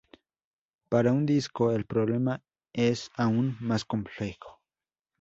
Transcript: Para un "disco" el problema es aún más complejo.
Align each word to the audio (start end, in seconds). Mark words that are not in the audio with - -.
Para 0.89 1.13
un 1.13 1.27
"disco" 1.27 1.71
el 1.73 1.85
problema 1.85 2.41
es 2.73 3.11
aún 3.17 3.55
más 3.59 3.85
complejo. 3.85 4.63